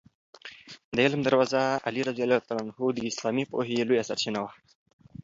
[0.95, 2.15] د علم دروازه علي رض
[2.95, 4.51] د اسلامي پوهې لویه سرچینه وه.